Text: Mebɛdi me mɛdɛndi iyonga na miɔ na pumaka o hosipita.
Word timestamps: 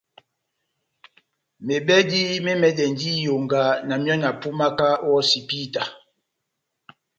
Mebɛdi 1.65 2.19
me 2.45 2.51
mɛdɛndi 2.61 3.09
iyonga 3.17 3.61
na 3.87 3.95
miɔ 4.03 4.15
na 4.23 4.29
pumaka 4.41 4.87
o 5.07 5.09
hosipita. 5.17 5.83